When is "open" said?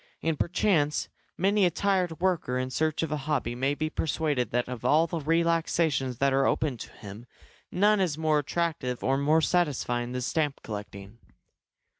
6.47-6.75